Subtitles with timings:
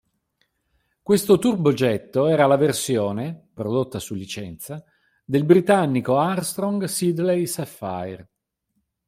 [1.03, 4.83] Questo turbogetto era la versione, prodotta su licenza,
[5.23, 8.27] del britannico Armstrong Siddeley Sapphire.